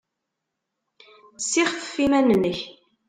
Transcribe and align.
Ssixfef 1.39 1.93
iman-nnek! 2.05 2.59